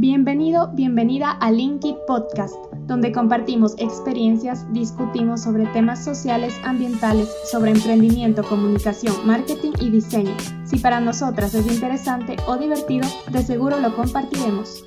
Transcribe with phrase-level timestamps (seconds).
[0.00, 2.54] Bienvenido, bienvenida a Linky Podcast,
[2.86, 10.36] donde compartimos experiencias, discutimos sobre temas sociales, ambientales, sobre emprendimiento, comunicación, marketing y diseño.
[10.66, 14.84] Si para nosotras es interesante o divertido, de seguro lo compartiremos.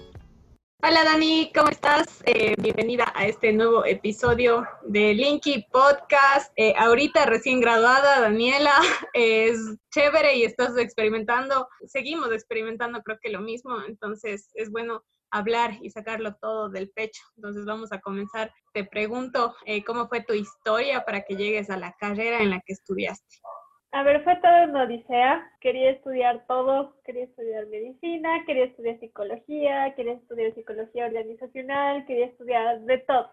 [0.84, 2.24] Hola Dani, ¿cómo estás?
[2.26, 6.52] Eh, bienvenida a este nuevo episodio de Linky Podcast.
[6.56, 8.74] Eh, ahorita recién graduada, Daniela,
[9.13, 9.60] es
[9.92, 15.92] chévere y estás experimentando, seguimos experimentando creo que lo mismo, entonces es bueno hablar y
[15.92, 17.22] sacarlo todo del pecho.
[17.36, 18.52] Entonces vamos a comenzar.
[18.73, 22.59] Te pregunto, eh, ¿cómo fue tu historia para que llegues a la carrera en la
[22.59, 23.38] que estudiaste?
[23.94, 25.52] A ver, fue todo una odisea.
[25.59, 26.94] Quería estudiar todo.
[27.04, 33.30] Quería estudiar medicina, quería estudiar psicología, quería estudiar psicología organizacional, quería estudiar de todo.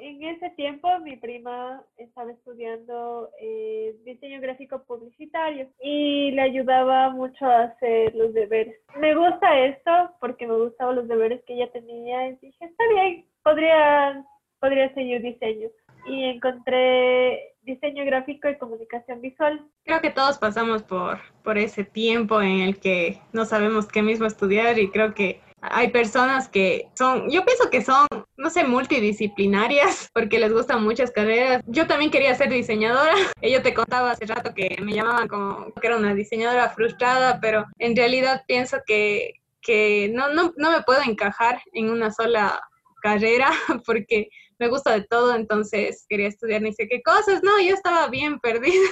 [0.00, 7.46] En ese tiempo mi prima estaba estudiando eh, diseño gráfico publicitario y le ayudaba mucho
[7.46, 8.76] a hacer los deberes.
[8.96, 13.24] Me gusta esto porque me gustaban los deberes que ella tenía y dije, está bien,
[13.42, 14.24] podría,
[14.60, 15.68] podría seguir diseño.
[16.06, 19.66] Y encontré diseño gráfico y comunicación visual.
[19.84, 24.26] Creo que todos pasamos por, por ese tiempo en el que no sabemos qué mismo
[24.26, 25.40] estudiar y creo que
[25.70, 28.06] hay personas que son, yo pienso que son,
[28.36, 31.62] no sé, multidisciplinarias porque les gustan muchas carreras.
[31.66, 33.14] Yo también quería ser diseñadora.
[33.42, 37.64] Yo te contaba hace rato que me llamaban como que era una diseñadora frustrada, pero
[37.78, 42.60] en realidad pienso que, que no, no, no me puedo encajar en una sola
[43.02, 43.50] carrera
[43.86, 44.28] porque
[44.58, 48.38] me gusta de todo, entonces quería estudiar ni sé qué cosas, no, yo estaba bien
[48.42, 48.90] perdida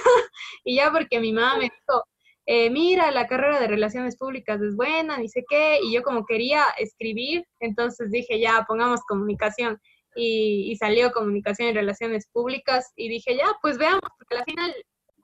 [0.63, 2.03] y ya porque mi mamá me dijo,
[2.45, 6.25] eh, mira, la carrera de relaciones públicas es buena, ni sé qué, y yo como
[6.25, 9.79] quería escribir, entonces dije, ya, pongamos comunicación.
[10.15, 14.75] Y, salió comunicación y relaciones públicas y dije, ya, pues veamos, porque al final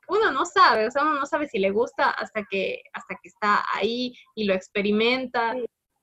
[0.08, 3.30] uno no sabe, o sea, uno no sabe si le gusta hasta que, hasta que
[3.30, 5.56] está ahí y lo experimenta.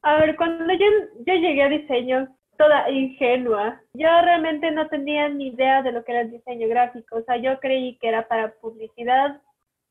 [0.02, 0.86] A ver, cuando yo,
[1.26, 3.80] yo llegué a diseño, toda ingenua.
[3.94, 7.36] Yo realmente no tenía ni idea de lo que era el diseño gráfico, o sea,
[7.36, 9.40] yo creí que era para publicidad.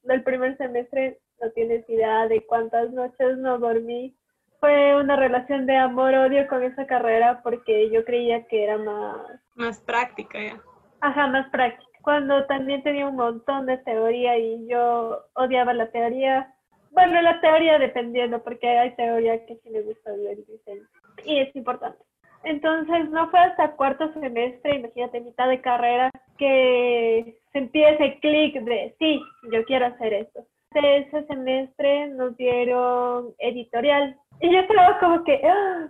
[0.04, 4.16] El primer semestre no tienes idea de cuántas noches no dormí.
[4.60, 9.18] Fue una relación de amor-odio con esa carrera porque yo creía que era más...
[9.56, 10.62] Más práctica, ya.
[11.02, 11.86] Ajá, más práctica.
[12.02, 16.54] Cuando también tenía un montón de teoría y yo odiaba la teoría.
[16.92, 20.88] Bueno, la teoría dependiendo, porque hay teoría que sí me gusta el diseño.
[21.26, 22.05] Y es importante.
[22.46, 28.96] Entonces no fue hasta cuarto semestre, imagínate, mitad de carrera, que sentí ese clic de,
[29.00, 29.20] sí,
[29.52, 30.46] yo quiero hacer esto.
[30.72, 34.16] De ese semestre nos dieron editorial.
[34.42, 35.42] Y yo estaba como que,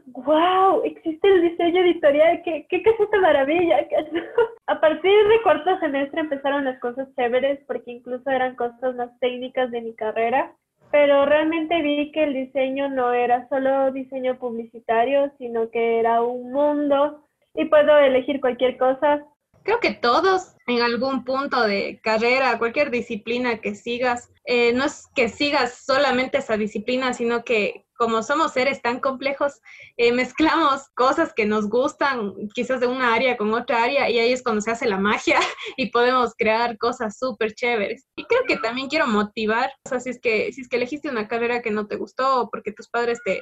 [0.05, 3.79] wow, existe el diseño editorial, qué, qué, qué es esta maravilla.
[4.67, 9.71] A partir de cuarto semestre empezaron las cosas chéveres, porque incluso eran cosas más técnicas
[9.71, 10.53] de mi carrera
[10.91, 16.51] pero realmente vi que el diseño no era solo diseño publicitario, sino que era un
[16.51, 19.25] mundo y puedo elegir cualquier cosa.
[19.63, 25.07] Creo que todos en algún punto de carrera, cualquier disciplina que sigas, eh, no es
[25.15, 29.61] que sigas solamente esa disciplina, sino que como somos seres tan complejos,
[29.97, 34.33] eh, mezclamos cosas que nos gustan quizás de una área con otra área y ahí
[34.33, 35.39] es cuando se hace la magia
[35.77, 38.05] y podemos crear cosas súper chéveres.
[38.15, 41.09] Y creo que también quiero motivar, o sea, si es, que, si es que elegiste
[41.09, 43.41] una carrera que no te gustó porque tus padres te,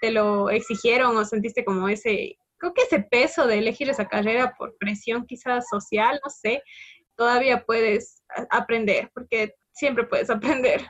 [0.00, 4.54] te lo exigieron o sentiste como ese, creo que ese peso de elegir esa carrera
[4.58, 6.62] por presión quizás social, no sé,
[7.16, 10.80] todavía puedes aprender porque siempre puedes aprender.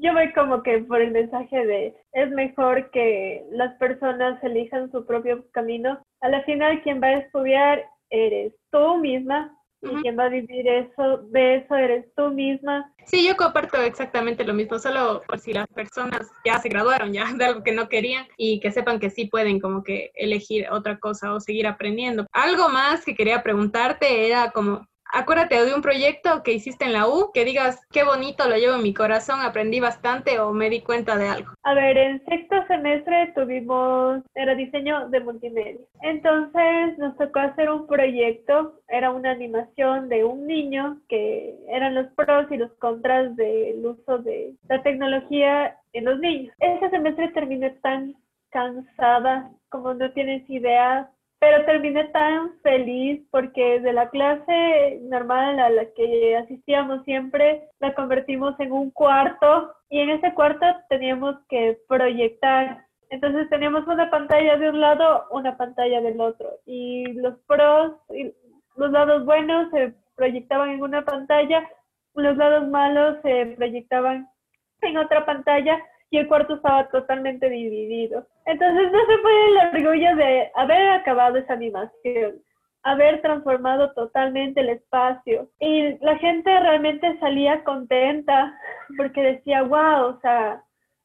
[0.00, 5.04] Yo voy como que por el mensaje de es mejor que las personas elijan su
[5.04, 6.02] propio camino.
[6.22, 10.68] A la final quien va a estudiar eres tú misma y quien va a vivir
[10.68, 12.92] eso, de eso eres tú misma.
[13.06, 17.32] Sí, yo comparto exactamente lo mismo, solo por si las personas ya se graduaron ya
[17.32, 20.98] de algo que no querían y que sepan que sí pueden como que elegir otra
[20.98, 22.26] cosa o seguir aprendiendo.
[22.32, 27.08] Algo más que quería preguntarte era como acuérdate de un proyecto que hiciste en la
[27.08, 30.80] U, que digas, qué bonito, lo llevo en mi corazón, aprendí bastante o me di
[30.80, 31.52] cuenta de algo.
[31.62, 35.80] A ver, en sexto semestre tuvimos, era diseño de multimedia.
[36.02, 42.06] Entonces nos tocó hacer un proyecto, era una animación de un niño que eran los
[42.14, 46.54] pros y los contras del uso de la tecnología en los niños.
[46.58, 48.14] Ese semestre terminé tan
[48.50, 51.08] cansada como no tienes idea
[51.40, 57.94] pero terminé tan feliz porque de la clase normal a la que asistíamos siempre la
[57.94, 62.84] convertimos en un cuarto y en ese cuarto teníamos que proyectar.
[63.08, 68.32] Entonces teníamos una pantalla de un lado, una pantalla del otro y los pros y
[68.76, 71.66] los lados buenos se proyectaban en una pantalla,
[72.14, 74.28] los lados malos se proyectaban
[74.82, 75.78] en otra pantalla
[76.10, 78.26] y el cuarto estaba totalmente dividido.
[78.46, 82.34] Entonces no se fue el orgullo de haber acabado esa animación,
[82.82, 85.48] haber transformado totalmente el espacio.
[85.60, 88.52] Y la gente realmente salía contenta
[88.96, 90.62] porque decía, wow, o sea,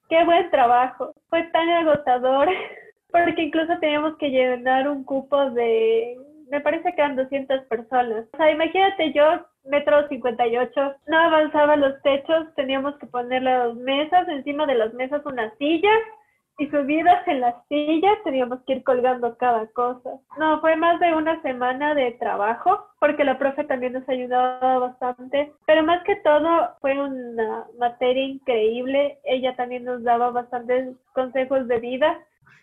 [0.10, 1.14] qué buen trabajo.
[1.30, 2.50] Fue tan agotador
[3.12, 6.18] porque incluso teníamos que llenar un cupo de,
[6.50, 8.26] me parece que eran 200 personas.
[8.34, 14.28] O sea, imagínate yo metro 58, no avanzaba los techos, teníamos que poner las mesas,
[14.28, 15.92] encima de las mesas una silla
[16.58, 20.10] y subidas en las sillas teníamos que ir colgando cada cosa.
[20.38, 25.52] No, fue más de una semana de trabajo porque la profe también nos ayudaba bastante,
[25.66, 31.80] pero más que todo fue una materia increíble, ella también nos daba bastantes consejos de
[31.80, 32.20] vida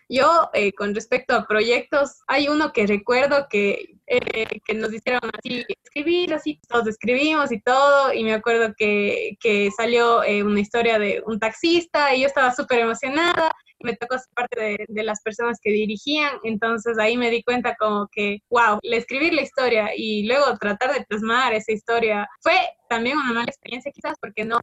[0.09, 5.21] yo, eh, con respecto a proyectos, hay uno que recuerdo que, eh, que nos hicieron
[5.37, 10.59] así, escribir, así, todos escribimos y todo, y me acuerdo que, que salió eh, una
[10.59, 13.51] historia de un taxista y yo estaba súper emocionada
[13.83, 17.75] me tocó ser parte de, de, las personas que dirigían, entonces ahí me di cuenta
[17.77, 22.55] como que, wow, escribir la historia y luego tratar de plasmar esa historia fue
[22.89, 24.59] también una mala experiencia quizás porque no,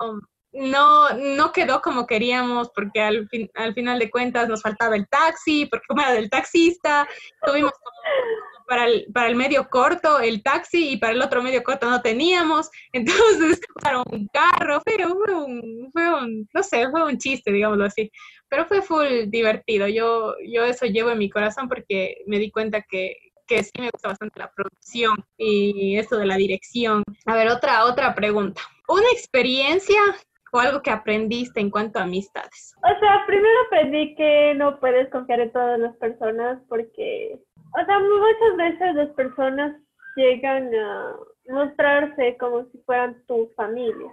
[0.53, 5.09] no, no quedó como queríamos porque al, fin, al final de cuentas nos faltaba el
[5.09, 7.07] taxi, porque como era del taxista,
[7.45, 7.73] tuvimos
[8.67, 12.03] para el, para el medio corto el taxi y para el otro medio corto no
[12.03, 17.53] teníamos, entonces para un carro, pero fue un, fue un, no sé, fue un chiste,
[17.53, 18.11] digámoslo así,
[18.49, 22.83] pero fue full divertido, yo, yo eso llevo en mi corazón porque me di cuenta
[22.83, 27.03] que, que sí me gusta bastante la producción y esto de la dirección.
[27.27, 28.63] A ver, otra, otra pregunta.
[28.87, 30.01] Una experiencia
[30.53, 32.75] o algo que aprendiste en cuanto a amistades?
[32.83, 37.39] O sea, primero aprendí que no puedes confiar en todas las personas porque,
[37.81, 39.77] o sea, muchas veces las personas
[40.17, 41.17] llegan a
[41.49, 44.11] mostrarse como si fueran tu familia.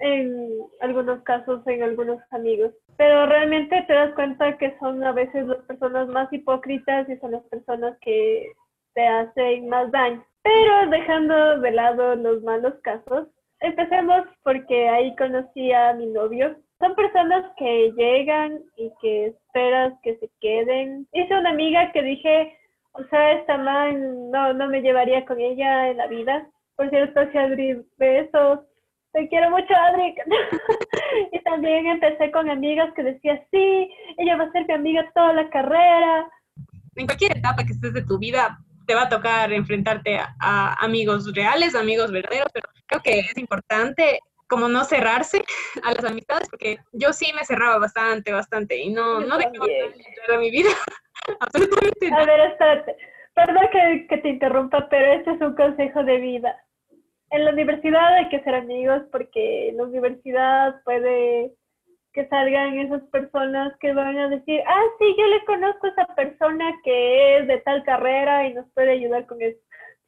[0.00, 2.72] En algunos casos, en algunos amigos.
[2.98, 7.32] Pero realmente te das cuenta que son a veces las personas más hipócritas y son
[7.32, 8.52] las personas que
[8.94, 10.24] te hacen más daño.
[10.42, 13.28] Pero dejando de lado los malos casos,
[13.60, 16.56] Empecemos porque ahí conocí a mi novio.
[16.78, 21.06] Son personas que llegan y que esperas que se queden.
[21.12, 22.58] Hice una amiga que dije,
[22.92, 26.46] o sea, esta man no, no me llevaría con ella en la vida.
[26.76, 28.60] Por cierto, si Adri, besos.
[29.12, 30.14] Te quiero mucho, Adri.
[31.32, 35.32] y también empecé con amigas que decía, sí, ella va a ser mi amiga toda
[35.32, 36.28] la carrera.
[36.94, 41.34] En cualquier etapa que estés de tu vida, te va a tocar enfrentarte a, amigos
[41.34, 45.44] reales, amigos verdaderos, pero creo que es importante como no cerrarse
[45.82, 50.36] a las amistades, porque yo sí me cerraba bastante, bastante, y no, no dejaba entrar
[50.36, 50.70] a mi vida.
[51.40, 52.96] Absolutamente A ver, espérate.
[53.34, 56.64] Perdón que, que te interrumpa, pero este es un consejo de vida.
[57.30, 61.52] En la universidad hay que ser amigos porque en la universidad puede
[62.16, 66.06] que salgan esas personas que van a decir, ah, sí, yo le conozco a esa
[66.14, 69.58] persona que es de tal carrera y nos puede ayudar con eso.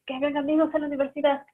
[0.06, 1.44] Que hagan amigos en la universidad.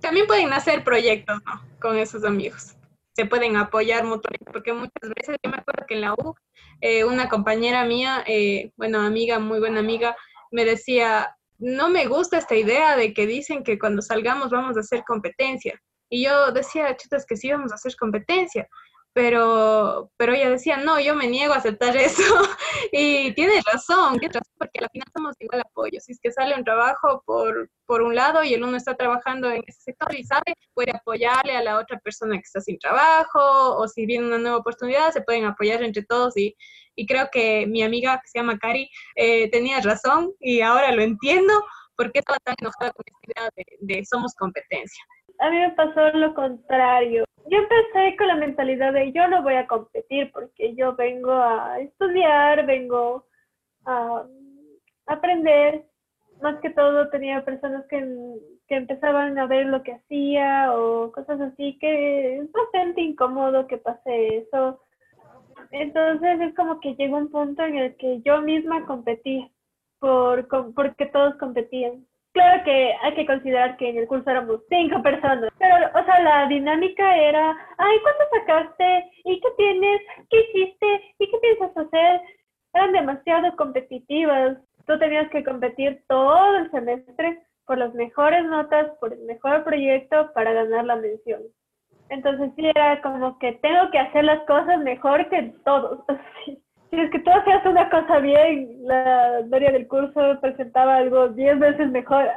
[0.00, 1.62] También pueden hacer proyectos, ¿no?
[1.80, 2.74] Con esos amigos.
[3.14, 6.34] Se pueden apoyar mutuamente, porque muchas veces, yo me acuerdo que en la U,
[6.80, 10.16] eh, una compañera mía, eh, bueno, amiga, muy buena amiga,
[10.50, 14.80] me decía, no me gusta esta idea de que dicen que cuando salgamos vamos a
[14.80, 15.80] hacer competencia.
[16.08, 18.68] Y yo decía, chutas, que sí vamos a hacer competencia
[19.14, 22.22] pero, pero ella decía, no, yo me niego a aceptar eso.
[22.92, 24.18] y tienes razón,
[24.58, 26.00] porque al final somos igual apoyo.
[26.00, 29.50] Si es que sale un trabajo por, por un lado y el uno está trabajando
[29.50, 33.76] en ese sector y sabe, puede apoyarle a la otra persona que está sin trabajo,
[33.76, 36.36] o si viene una nueva oportunidad, se pueden apoyar entre todos.
[36.36, 36.56] Y,
[36.96, 41.02] y creo que mi amiga, que se llama Cari, eh, tenía razón y ahora lo
[41.02, 41.52] entiendo,
[41.96, 45.04] porque estaba tan enojada con esta idea de, de somos competencia.
[45.42, 49.54] A mí me pasó lo contrario yo empecé con la mentalidad de yo no voy
[49.54, 53.26] a competir porque yo vengo a estudiar, vengo
[53.84, 54.24] a
[55.06, 55.84] aprender.
[56.40, 57.98] Más que todo tenía personas que,
[58.66, 63.78] que empezaban a ver lo que hacía o cosas así que es bastante incómodo que
[63.78, 64.80] pase eso.
[65.70, 69.50] Entonces es como que llegó un punto en el que yo misma competí
[69.98, 72.06] por, porque todos competían.
[72.32, 76.18] Claro que hay que considerar que en el curso éramos cinco personas, pero, o sea,
[76.20, 79.10] la dinámica era, ay, ¿cuánto sacaste?
[79.24, 80.00] ¿Y qué tienes?
[80.30, 81.14] ¿Qué hiciste?
[81.18, 82.20] ¿Y qué piensas hacer?
[82.72, 84.56] Eran demasiado competitivas.
[84.86, 90.32] Tú tenías que competir todo el semestre por las mejores notas, por el mejor proyecto
[90.32, 91.42] para ganar la mención.
[92.08, 96.00] Entonces sí era como que tengo que hacer las cosas mejor que todos.
[96.92, 101.58] Si es que tú hacías una cosa bien, la Doria del curso presentaba algo diez
[101.58, 102.28] veces mejor.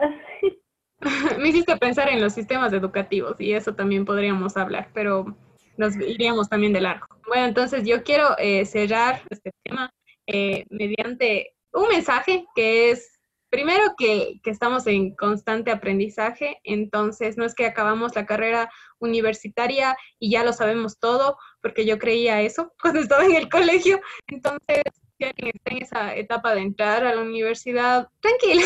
[1.40, 5.36] Me hiciste pensar en los sistemas educativos y eso también podríamos hablar, pero
[5.76, 7.06] nos iríamos también de largo.
[7.28, 9.92] Bueno, entonces yo quiero eh, cerrar este tema
[10.26, 13.15] eh, mediante un mensaje que es
[13.56, 18.70] Primero que, que, estamos en constante aprendizaje, entonces no es que acabamos la carrera
[19.00, 24.02] universitaria y ya lo sabemos todo, porque yo creía eso cuando estaba en el colegio.
[24.28, 24.84] Entonces,
[25.24, 28.64] alguien está en esa etapa de entrar a la universidad, tranquila,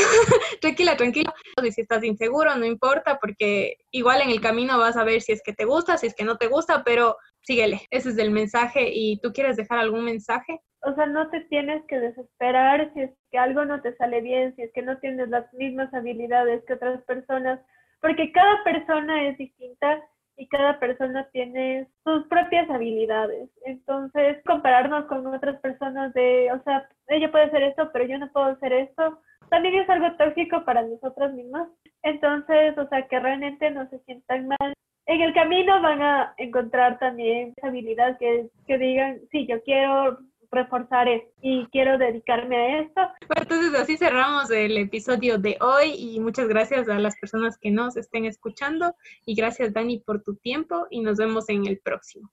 [0.62, 1.34] tranquila, tranquila.
[1.64, 5.32] Y si estás inseguro, no importa, porque igual en el camino vas a ver si
[5.32, 7.82] es que te gusta, si es que no te gusta, pero síguele.
[7.92, 8.90] Ese es el mensaje.
[8.92, 10.60] ¿Y tú quieres dejar algún mensaje?
[10.82, 14.56] O sea, no te tienes que desesperar si es que algo no te sale bien,
[14.56, 17.60] si es que no tienes las mismas habilidades que otras personas,
[18.02, 20.02] porque cada persona es distinta
[20.40, 23.50] y cada persona tiene sus propias habilidades.
[23.66, 28.32] Entonces, compararnos con otras personas de, o sea, ella puede hacer esto, pero yo no
[28.32, 29.20] puedo hacer esto,
[29.50, 31.68] también es algo tóxico para nosotros mismos.
[32.04, 34.74] Entonces, o sea, que realmente no se sientan mal.
[35.08, 40.20] En el camino van a encontrar también esa habilidad que, que digan, sí, yo quiero
[40.52, 43.02] reforzar esto y quiero dedicarme a esto.
[43.50, 47.98] Entonces así cerramos el episodio de hoy y muchas gracias a las personas que nos
[47.98, 48.94] estén escuchando
[49.26, 52.30] y gracias Dani por tu tiempo y nos vemos en el próximo.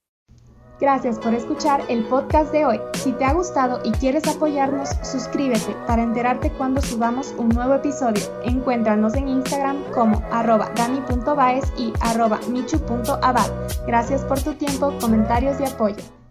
[0.79, 2.81] Gracias por escuchar el podcast de hoy.
[2.93, 8.23] Si te ha gustado y quieres apoyarnos, suscríbete para enterarte cuando subamos un nuevo episodio.
[8.45, 13.51] Encuéntranos en Instagram como arroba dani.baez y arroba michu.abad.
[13.87, 16.26] Gracias por tu tiempo, comentarios y apoyo.